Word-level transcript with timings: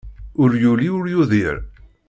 Ur 0.41 0.51
yuli, 0.63 0.87
ur 0.99 1.05
yudir. 1.13 1.55